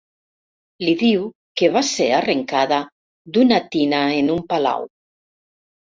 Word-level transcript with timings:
Li 0.85 0.93
diu 1.01 1.27
que 1.61 1.69
va 1.75 1.83
ser 1.91 2.07
arrencada 2.21 2.81
d'una 3.37 3.61
tina 3.77 4.03
en 4.23 4.37
un 4.37 4.45
palau. 4.55 4.93